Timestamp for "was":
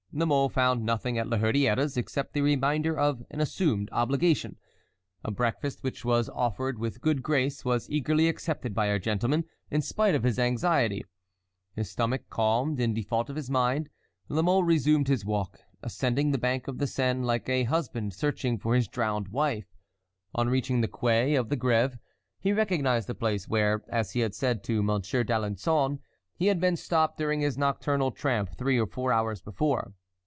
6.03-6.27, 7.63-7.89